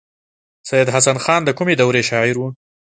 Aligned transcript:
سید 0.69 0.87
حسن 0.95 1.17
خان 1.23 1.41
د 1.45 1.49
کومې 1.57 1.75
دورې 1.77 2.01
شاعر 2.09 2.35
و. 2.39 2.43